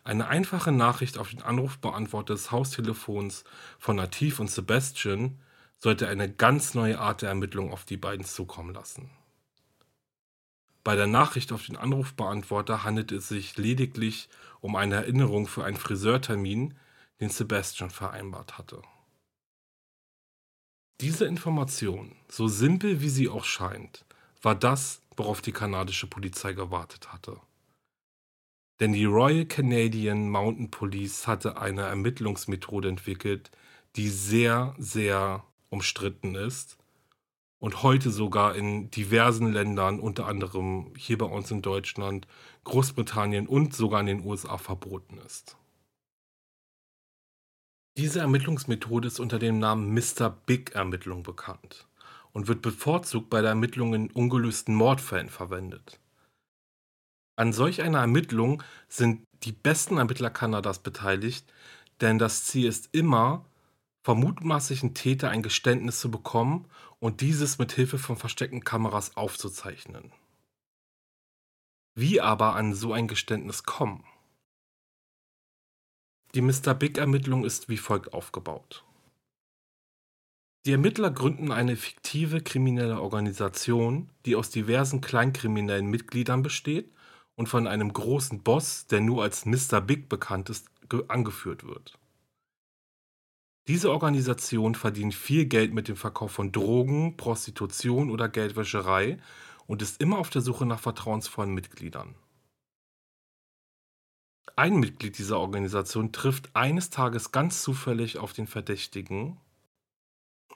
[0.03, 3.45] Eine einfache Nachricht auf den Anrufbeantworter des Haustelefons
[3.79, 5.39] von Nativ und Sebastian
[5.79, 9.11] sollte eine ganz neue Art der Ermittlung auf die beiden zukommen lassen.
[10.83, 14.29] Bei der Nachricht auf den Anrufbeantworter handelt es sich lediglich
[14.61, 16.75] um eine Erinnerung für einen Friseurtermin,
[17.21, 18.81] den Sebastian vereinbart hatte.
[21.01, 24.05] Diese Information, so simpel wie sie auch scheint,
[24.43, 27.41] war das, worauf die kanadische Polizei gewartet hatte.
[28.81, 33.51] Denn die Royal Canadian Mountain Police hatte eine Ermittlungsmethode entwickelt,
[33.97, 36.79] die sehr, sehr umstritten ist
[37.59, 42.27] und heute sogar in diversen Ländern, unter anderem hier bei uns in Deutschland,
[42.65, 45.59] Großbritannien und sogar in den USA verboten ist.
[47.99, 50.31] Diese Ermittlungsmethode ist unter dem Namen Mr.
[50.31, 51.87] Big Ermittlung bekannt
[52.33, 56.01] und wird bevorzugt bei der Ermittlung in ungelösten Mordfällen verwendet.
[57.41, 61.51] An solch einer Ermittlung sind die besten Ermittler Kanadas beteiligt,
[62.03, 63.47] denn das Ziel ist immer,
[64.05, 66.67] vom mutmaßlichen Täter ein Geständnis zu bekommen
[66.99, 70.13] und dieses mit Hilfe von versteckten Kameras aufzuzeichnen.
[71.95, 74.05] Wie aber an so ein Geständnis kommen?
[76.35, 76.75] Die Mr.
[76.75, 78.85] Big-Ermittlung ist wie folgt aufgebaut.
[80.67, 86.93] Die Ermittler gründen eine fiktive kriminelle Organisation, die aus diversen kleinkriminellen Mitgliedern besteht
[87.41, 89.81] und von einem großen Boss, der nur als Mr.
[89.81, 90.69] Big bekannt ist,
[91.09, 91.99] angeführt wird.
[93.67, 99.19] Diese Organisation verdient viel Geld mit dem Verkauf von Drogen, Prostitution oder Geldwäscherei
[99.67, 102.15] und ist immer auf der Suche nach vertrauensvollen Mitgliedern.
[104.55, 109.41] Ein Mitglied dieser Organisation trifft eines Tages ganz zufällig auf den Verdächtigen.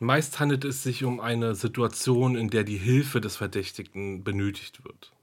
[0.00, 5.13] Meist handelt es sich um eine Situation, in der die Hilfe des Verdächtigen benötigt wird.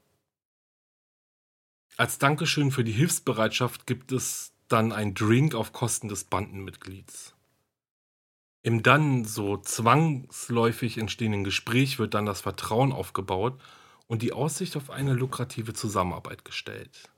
[2.02, 7.36] Als Dankeschön für die Hilfsbereitschaft gibt es dann ein Drink auf Kosten des Bandenmitglieds.
[8.64, 13.60] Im dann so zwangsläufig entstehenden Gespräch wird dann das Vertrauen aufgebaut
[14.08, 17.08] und die Aussicht auf eine lukrative Zusammenarbeit gestellt.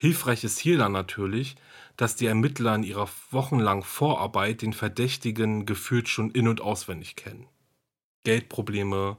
[0.00, 1.54] Hilfreich ist hier dann natürlich,
[1.96, 7.46] dass die Ermittler in ihrer wochenlangen Vorarbeit den Verdächtigen gefühlt schon in und auswendig kennen.
[8.24, 9.16] Geldprobleme,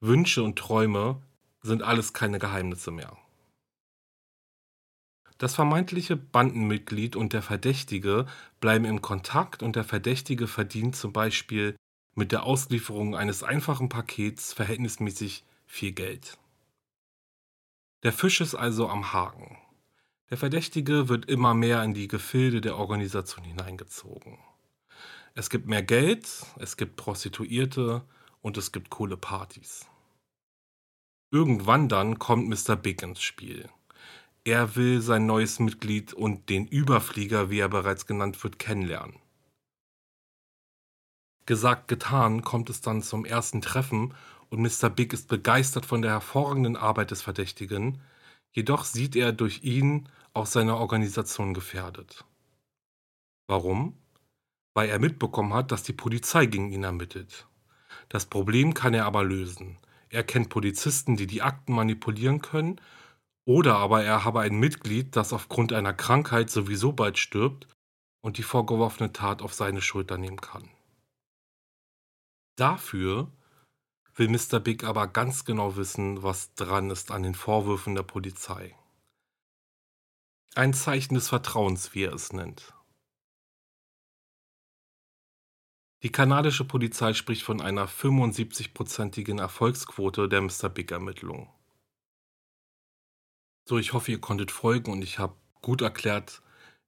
[0.00, 1.22] Wünsche und Träume
[1.62, 3.16] sind alles keine Geheimnisse mehr.
[5.40, 8.26] Das vermeintliche Bandenmitglied und der Verdächtige
[8.60, 11.76] bleiben im Kontakt und der Verdächtige verdient zum Beispiel
[12.14, 16.36] mit der Auslieferung eines einfachen Pakets verhältnismäßig viel Geld.
[18.02, 19.56] Der Fisch ist also am Haken.
[20.28, 24.36] Der Verdächtige wird immer mehr in die Gefilde der Organisation hineingezogen.
[25.32, 28.04] Es gibt mehr Geld, es gibt Prostituierte
[28.42, 29.86] und es gibt coole Partys.
[31.30, 32.76] Irgendwann dann kommt Mr.
[32.76, 33.70] Big ins Spiel.
[34.44, 39.18] Er will sein neues Mitglied und den Überflieger, wie er bereits genannt wird, kennenlernen.
[41.44, 44.14] Gesagt, getan, kommt es dann zum ersten Treffen
[44.48, 44.88] und Mr.
[44.88, 48.00] Big ist begeistert von der hervorragenden Arbeit des Verdächtigen,
[48.52, 52.24] jedoch sieht er durch ihn auch seine Organisation gefährdet.
[53.46, 53.98] Warum?
[54.74, 57.46] Weil er mitbekommen hat, dass die Polizei gegen ihn ermittelt.
[58.08, 59.76] Das Problem kann er aber lösen.
[60.08, 62.80] Er kennt Polizisten, die die Akten manipulieren können
[63.46, 67.66] oder aber er habe ein Mitglied, das aufgrund einer Krankheit sowieso bald stirbt
[68.22, 70.68] und die vorgeworfene Tat auf seine Schulter nehmen kann.
[72.56, 73.32] Dafür
[74.14, 74.60] will Mr.
[74.60, 78.76] Big aber ganz genau wissen, was dran ist an den Vorwürfen der Polizei.
[80.54, 82.74] Ein Zeichen des Vertrauens, wie er es nennt.
[86.02, 90.68] Die kanadische Polizei spricht von einer 75-prozentigen Erfolgsquote der Mr.
[90.68, 91.48] Big-Ermittlungen.
[93.64, 96.42] So, ich hoffe, ihr konntet folgen und ich habe gut erklärt,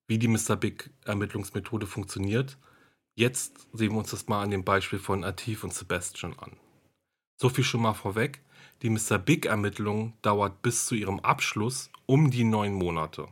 [0.06, 0.56] wie die Mr.
[0.56, 2.58] Big Ermittlungsmethode funktioniert.
[3.14, 6.56] Jetzt sehen wir uns das mal an dem Beispiel von Atif und Sebastian an.
[7.40, 8.42] So viel schon mal vorweg.
[8.82, 9.18] Die Mr.
[9.18, 13.28] Big Ermittlung dauert bis zu ihrem Abschluss um die neun Monate.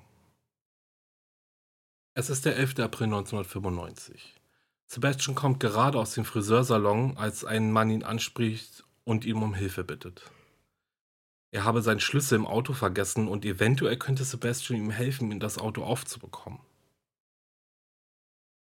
[2.14, 2.79] Es ist der 11.
[2.81, 4.35] April 1995.
[4.87, 9.85] Sebastian kommt gerade aus dem Friseursalon, als ein Mann ihn anspricht und ihn um Hilfe
[9.85, 10.31] bittet.
[11.53, 15.83] Er habe seinen Schlüssel im Auto vergessen und eventuell könnte Sebastian ihm helfen, das Auto
[15.83, 16.61] aufzubekommen.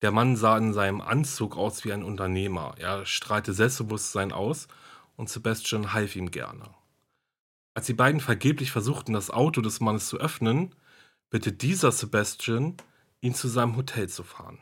[0.01, 2.75] Der Mann sah in seinem Anzug aus wie ein Unternehmer.
[2.79, 4.69] Er strahlte Selbstbewusstsein aus
[5.17, 6.75] und Sebastian half ihm gerne.
[7.75, 10.75] Als die beiden vergeblich versuchten, das Auto des Mannes zu öffnen,
[11.31, 12.77] bittet dieser Sebastian,
[13.21, 14.59] ihn zu seinem Hotel zu fahren.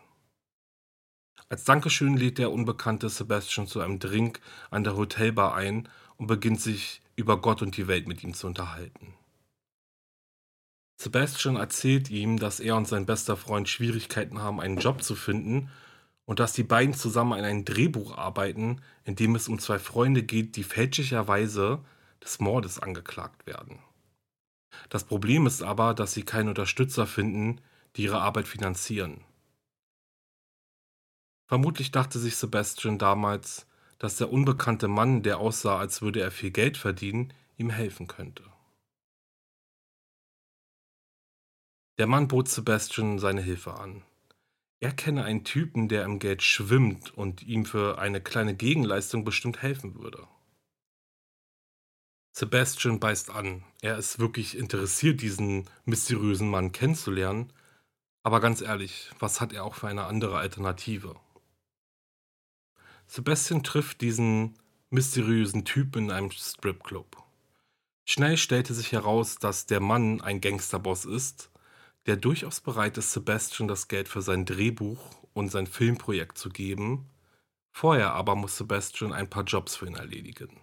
[1.48, 6.60] Als Dankeschön lädt der unbekannte Sebastian zu einem Drink an der Hotelbar ein und beginnt
[6.60, 9.14] sich über Gott und die Welt mit ihm zu unterhalten.
[11.00, 15.70] Sebastian erzählt ihm, dass er und sein bester Freund Schwierigkeiten haben, einen Job zu finden
[16.26, 20.22] und dass die beiden zusammen an einem Drehbuch arbeiten, in dem es um zwei Freunde
[20.22, 21.82] geht, die fälschlicherweise
[22.22, 23.78] des Mordes angeklagt werden.
[24.90, 27.60] Das Problem ist aber, dass sie keine Unterstützer finden,
[27.96, 29.24] die ihre Arbeit finanzieren.
[31.48, 33.66] Vermutlich dachte sich Sebastian damals,
[34.00, 38.42] dass der unbekannte Mann, der aussah, als würde er viel Geld verdienen, ihm helfen könnte.
[41.98, 44.02] Der Mann bot Sebastian seine Hilfe an.
[44.80, 49.60] Er kenne einen Typen, der im Geld schwimmt und ihm für eine kleine Gegenleistung bestimmt
[49.60, 50.26] helfen würde.
[52.32, 53.64] Sebastian beißt an.
[53.82, 57.52] Er ist wirklich interessiert, diesen mysteriösen Mann kennenzulernen.
[58.22, 61.16] Aber ganz ehrlich, was hat er auch für eine andere Alternative?
[63.12, 64.54] Sebastian trifft diesen
[64.90, 67.20] mysteriösen Typ in einem Stripclub.
[68.04, 71.50] Schnell stellte sich heraus, dass der Mann ein Gangsterboss ist,
[72.06, 75.00] der durchaus bereit ist, Sebastian das Geld für sein Drehbuch
[75.32, 77.10] und sein Filmprojekt zu geben.
[77.72, 80.60] Vorher aber muss Sebastian ein paar Jobs für ihn erledigen.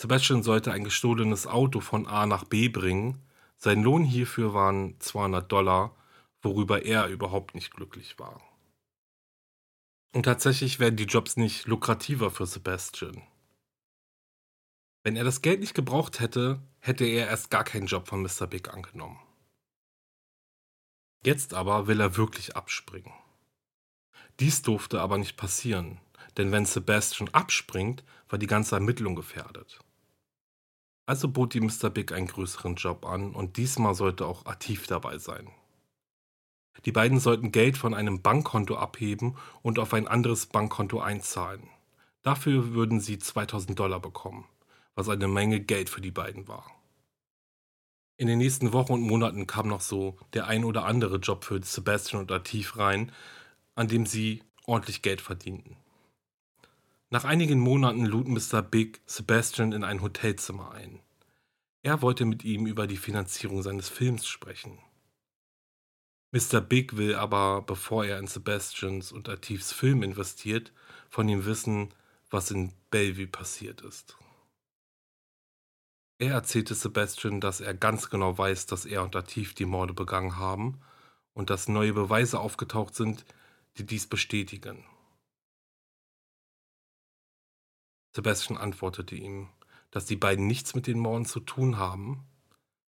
[0.00, 3.20] Sebastian sollte ein gestohlenes Auto von A nach B bringen.
[3.58, 5.94] Sein Lohn hierfür waren 200 Dollar,
[6.40, 8.40] worüber er überhaupt nicht glücklich war.
[10.12, 13.22] Und tatsächlich werden die Jobs nicht lukrativer für Sebastian.
[15.04, 18.46] Wenn er das Geld nicht gebraucht hätte, hätte er erst gar keinen Job von Mr.
[18.46, 19.18] Big angenommen.
[21.24, 23.12] Jetzt aber will er wirklich abspringen.
[24.38, 26.00] Dies durfte aber nicht passieren,
[26.36, 29.80] denn wenn Sebastian abspringt, war die ganze Ermittlung gefährdet.
[31.06, 31.90] Also bot ihm Mr.
[31.90, 35.50] Big einen größeren Job an und diesmal sollte auch Atif dabei sein.
[36.84, 41.68] Die beiden sollten Geld von einem Bankkonto abheben und auf ein anderes Bankkonto einzahlen.
[42.22, 44.46] Dafür würden sie 2000 Dollar bekommen,
[44.94, 46.70] was eine Menge Geld für die beiden war.
[48.16, 51.60] In den nächsten Wochen und Monaten kam noch so der ein oder andere Job für
[51.62, 53.10] Sebastian und Atif rein,
[53.74, 55.76] an dem sie ordentlich Geld verdienten.
[57.10, 58.62] Nach einigen Monaten lud Mr.
[58.62, 61.00] Big Sebastian in ein Hotelzimmer ein.
[61.82, 64.78] Er wollte mit ihm über die Finanzierung seines Films sprechen.
[66.32, 66.62] Mr.
[66.62, 70.72] Big will aber, bevor er in Sebastians und Atifs Film investiert,
[71.10, 71.92] von ihm wissen,
[72.30, 74.16] was in Bellevue passiert ist.
[76.18, 80.38] Er erzählte Sebastian, dass er ganz genau weiß, dass er und Atif die Morde begangen
[80.38, 80.80] haben
[81.34, 83.26] und dass neue Beweise aufgetaucht sind,
[83.76, 84.86] die dies bestätigen.
[88.14, 89.48] Sebastian antwortete ihm,
[89.90, 92.24] dass die beiden nichts mit den Morden zu tun haben,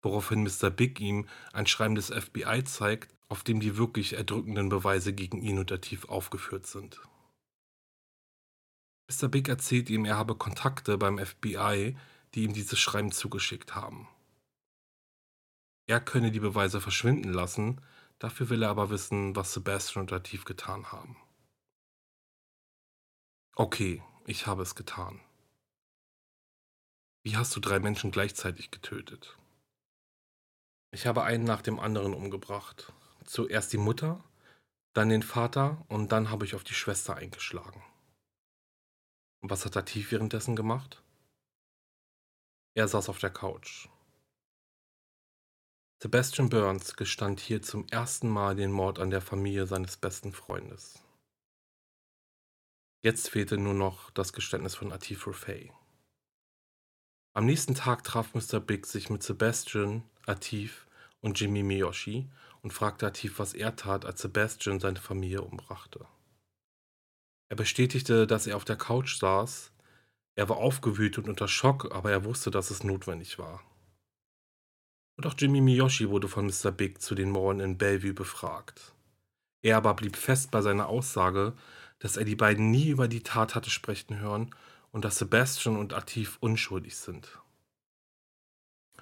[0.01, 0.71] woraufhin Mr.
[0.71, 5.59] Big ihm ein Schreiben des FBI zeigt, auf dem die wirklich erdrückenden Beweise gegen ihn
[5.59, 7.01] und Atif aufgeführt sind.
[9.09, 9.29] Mr.
[9.29, 11.97] Big erzählt ihm, er habe Kontakte beim FBI,
[12.35, 14.07] die ihm dieses Schreiben zugeschickt haben.
[15.87, 17.81] Er könne die Beweise verschwinden lassen,
[18.18, 21.16] dafür will er aber wissen, was Sebastian und Atif getan haben.
[23.57, 25.23] Okay, ich habe es getan.
[27.23, 29.38] Wie hast du drei Menschen gleichzeitig getötet?
[30.90, 32.92] Ich habe einen nach dem anderen umgebracht.
[33.25, 34.23] Zuerst die Mutter,
[34.93, 37.83] dann den Vater und dann habe ich auf die Schwester eingeschlagen.
[39.41, 41.03] Und was hat Atif währenddessen gemacht?
[42.75, 43.89] Er saß auf der Couch.
[46.03, 51.03] Sebastian Burns gestand hier zum ersten Mal den Mord an der Familie seines besten Freundes.
[53.05, 55.73] Jetzt fehlte nur noch das Geständnis von Atif Rufay.
[57.35, 58.61] Am nächsten Tag traf Mr.
[58.61, 60.87] Big sich mit Sebastian, Atif
[61.21, 62.29] und Jimmy Miyoshi
[62.62, 66.07] und fragte Atif, was er tat, als Sebastian seine Familie umbrachte.
[67.51, 69.72] Er bestätigte, dass er auf der Couch saß.
[70.37, 73.62] Er war aufgewühlt und unter Schock, aber er wusste, dass es notwendig war.
[75.18, 76.70] Und auch Jimmy Miyoshi wurde von Mr.
[76.70, 78.94] Big zu den Morden in Bellevue befragt.
[79.62, 81.53] Er aber blieb fest bei seiner Aussage,
[81.98, 84.55] dass er die beiden nie über die Tat hatte sprechen hören
[84.90, 87.38] und dass Sebastian und Atif unschuldig sind.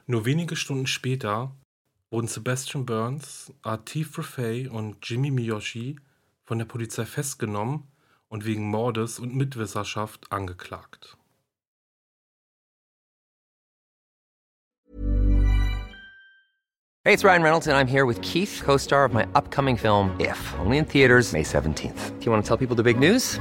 [0.06, 1.54] Nur wenige Stunden später
[2.10, 5.96] wurden Sebastian Burns, Atif Rafay und Jimmy Miyoshi
[6.44, 7.84] von der Polizei festgenommen
[8.28, 11.16] und wegen Mordes und Mitwisserschaft angeklagt.
[17.02, 20.38] Hey, it's Ryan Reynolds and I'm here with Keith, co-star of my upcoming film If,
[20.58, 22.18] only in theaters May 17th.
[22.18, 23.40] Do you want to tell people the big news?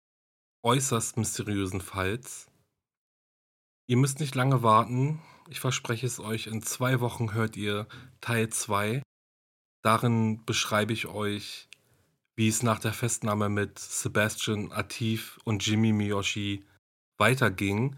[0.63, 2.51] äußerst mysteriösen Falls.
[3.87, 5.21] Ihr müsst nicht lange warten.
[5.49, 7.87] Ich verspreche es euch, in zwei Wochen hört ihr
[8.21, 9.01] Teil 2.
[9.83, 11.67] Darin beschreibe ich euch,
[12.35, 16.63] wie es nach der Festnahme mit Sebastian Atif und Jimmy Miyoshi
[17.17, 17.97] weiterging,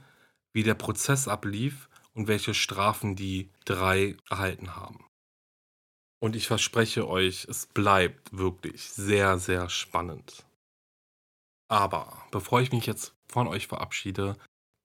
[0.53, 5.05] wie der Prozess ablief und welche Strafen die drei erhalten haben.
[6.19, 10.45] Und ich verspreche euch, es bleibt wirklich sehr, sehr spannend.
[11.73, 14.35] Aber bevor ich mich jetzt von euch verabschiede,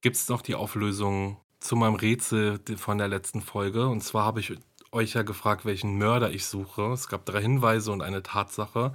[0.01, 3.87] gibt es noch die Auflösung zu meinem Rätsel von der letzten Folge.
[3.89, 4.55] Und zwar habe ich
[4.91, 6.91] euch ja gefragt, welchen Mörder ich suche.
[6.93, 8.95] Es gab drei Hinweise und eine Tatsache.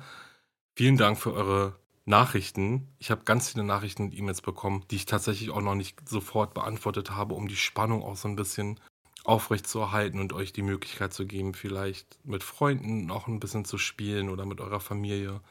[0.75, 2.87] Vielen Dank für eure Nachrichten.
[2.97, 6.55] Ich habe ganz viele Nachrichten und E-Mails bekommen, die ich tatsächlich auch noch nicht sofort
[6.55, 8.79] beantwortet habe, um die Spannung auch so ein bisschen
[9.23, 13.65] aufrecht zu erhalten und euch die Möglichkeit zu geben, vielleicht mit Freunden auch ein bisschen
[13.65, 15.41] zu spielen oder mit eurer Familie.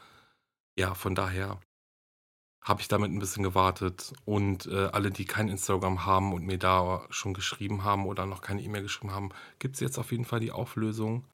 [0.77, 1.61] Ja, von daher
[2.63, 4.13] habe ich damit ein bisschen gewartet.
[4.25, 8.41] Und äh, alle, die kein Instagram haben und mir da schon geschrieben haben oder noch
[8.41, 11.25] keine E-Mail geschrieben haben, gibt es jetzt auf jeden Fall die Auflösung.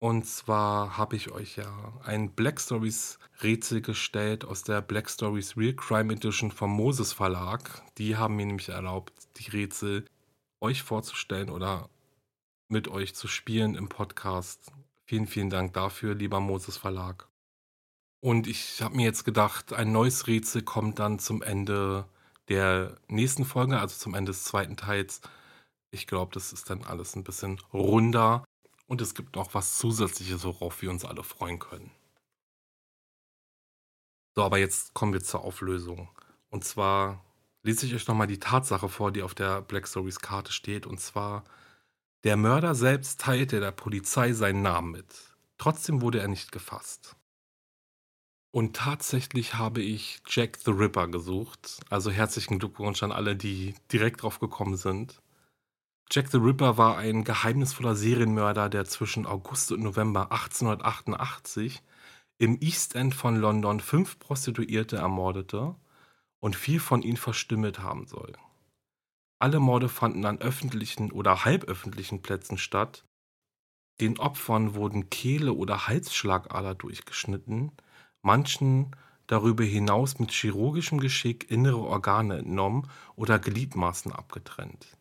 [0.00, 5.56] Und zwar habe ich euch ja ein Black Stories Rätsel gestellt aus der Black Stories
[5.56, 7.82] Real Crime Edition vom Moses Verlag.
[7.98, 10.04] Die haben mir nämlich erlaubt, die Rätsel
[10.60, 11.88] euch vorzustellen oder
[12.68, 14.70] mit euch zu spielen im Podcast.
[15.04, 17.28] Vielen, vielen Dank dafür, lieber Moses Verlag.
[18.20, 22.06] Und ich habe mir jetzt gedacht, ein neues Rätsel kommt dann zum Ende
[22.48, 25.20] der nächsten Folge, also zum Ende des zweiten Teils.
[25.90, 28.44] Ich glaube, das ist dann alles ein bisschen runder
[28.86, 31.90] und es gibt noch was Zusätzliches, worauf wir uns alle freuen können.
[34.34, 36.08] So, aber jetzt kommen wir zur Auflösung.
[36.48, 37.24] Und zwar
[37.62, 40.86] lese ich euch nochmal die Tatsache vor, die auf der Black Stories Karte steht.
[40.86, 41.44] Und zwar,
[42.24, 45.06] der Mörder selbst teilte der Polizei seinen Namen mit.
[45.58, 47.17] Trotzdem wurde er nicht gefasst.
[48.58, 51.78] Und tatsächlich habe ich Jack the Ripper gesucht.
[51.90, 55.22] Also herzlichen Glückwunsch an alle, die direkt drauf gekommen sind.
[56.10, 61.84] Jack the Ripper war ein geheimnisvoller Serienmörder, der zwischen August und November 1888
[62.38, 65.76] im East End von London fünf Prostituierte ermordete
[66.40, 68.32] und vier von ihnen verstümmelt haben soll.
[69.38, 73.04] Alle Morde fanden an öffentlichen oder halböffentlichen Plätzen statt.
[74.00, 77.70] Den Opfern wurden Kehle oder Halsschlagader durchgeschnitten,
[78.28, 78.90] manchen
[79.26, 84.98] darüber hinaus mit chirurgischem Geschick innere Organe entnommen oder Gliedmaßen abgetrennt.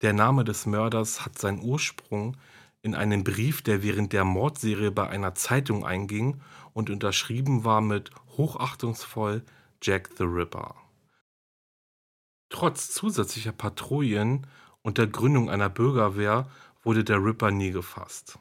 [0.00, 2.38] Der Name des Mörders hat seinen Ursprung
[2.80, 6.40] in einem Brief, der während der Mordserie bei einer Zeitung einging
[6.72, 9.42] und unterschrieben war mit hochachtungsvoll
[9.82, 10.74] Jack the Ripper.
[12.48, 14.46] Trotz zusätzlicher Patrouillen
[14.80, 16.48] und der Gründung einer Bürgerwehr
[16.82, 18.38] wurde der Ripper nie gefasst.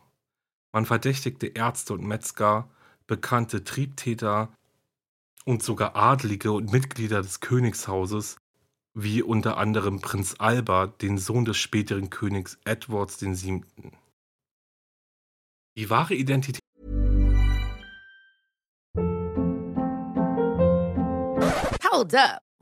[0.72, 2.70] Man verdächtigte Ärzte und Metzger,
[3.08, 4.56] bekannte Triebtäter
[5.46, 8.38] und sogar Adlige und Mitglieder des Königshauses
[8.94, 13.64] wie unter anderem Prinz Albert, den Sohn des späteren Königs Edwards VII.
[15.76, 16.60] Die wahre Identität
[21.92, 22.53] Hold up.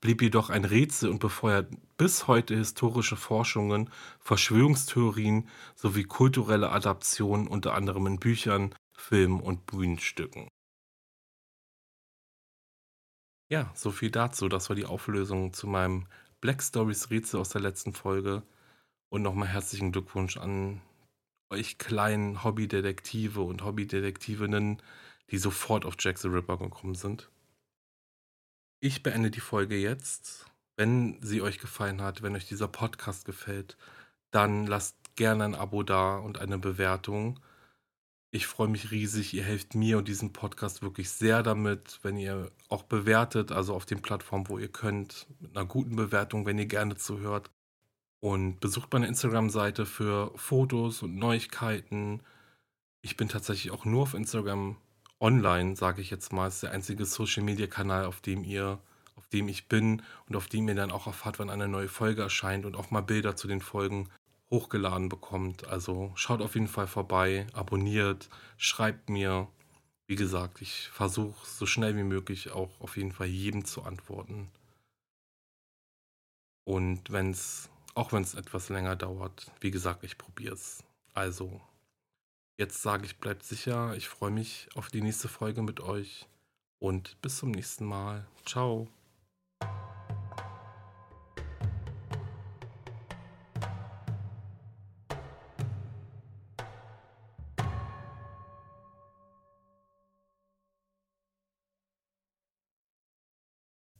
[0.00, 3.90] blieb jedoch ein Rätsel und befeuert bis heute historische Forschungen,
[4.20, 10.48] Verschwörungstheorien sowie kulturelle Adaptionen unter anderem in Büchern, Filmen und Bühnenstücken.
[13.50, 14.48] Ja, so viel dazu.
[14.48, 16.06] Das war die Auflösung zu meinem
[16.40, 18.42] Black Stories Rätsel aus der letzten Folge.
[19.08, 20.80] Und nochmal herzlichen Glückwunsch an
[21.50, 24.80] euch kleinen Hobbydetektive und Hobbydetektivinnen,
[25.30, 27.28] die sofort auf Jack the Ripper gekommen sind.
[28.82, 30.46] Ich beende die Folge jetzt.
[30.76, 33.76] Wenn sie euch gefallen hat, wenn euch dieser Podcast gefällt,
[34.30, 37.38] dann lasst gerne ein Abo da und eine Bewertung.
[38.30, 39.34] Ich freue mich riesig.
[39.34, 43.84] Ihr helft mir und diesem Podcast wirklich sehr damit, wenn ihr auch bewertet, also auf
[43.84, 47.50] den Plattformen, wo ihr könnt, mit einer guten Bewertung, wenn ihr gerne zuhört.
[48.20, 52.22] Und besucht meine Instagram-Seite für Fotos und Neuigkeiten.
[53.02, 54.76] Ich bin tatsächlich auch nur auf Instagram
[55.20, 56.48] online, sage ich jetzt mal.
[56.48, 58.78] Ist der einzige Social-Media-Kanal, auf dem ihr,
[59.16, 62.22] auf dem ich bin und auf dem ihr dann auch erfahrt, wann eine neue Folge
[62.22, 64.08] erscheint und auch mal Bilder zu den Folgen
[64.50, 65.66] hochgeladen bekommt.
[65.68, 69.48] Also schaut auf jeden Fall vorbei, abonniert, schreibt mir.
[70.06, 74.48] Wie gesagt, ich versuche so schnell wie möglich auch auf jeden Fall jedem zu antworten.
[76.64, 80.82] Und wenn es, auch wenn es etwas länger dauert, wie gesagt, ich probiere es.
[81.14, 81.60] Also,
[82.60, 83.94] jetzt sage ich, bleibt sicher.
[83.96, 86.28] Ich freue mich auf die nächste Folge mit euch.
[86.78, 88.26] Und bis zum nächsten Mal.
[88.46, 88.86] Ciao.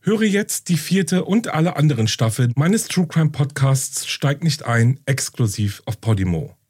[0.03, 4.99] Höre jetzt die vierte und alle anderen Staffeln meines True Crime Podcasts Steig nicht ein,
[5.07, 6.60] exklusiv auf Podimo.